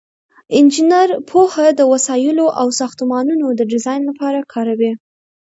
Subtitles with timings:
[0.57, 4.91] انجینر پوهه د وسایلو او ساختمانونو د ډیزاین لپاره کاروي.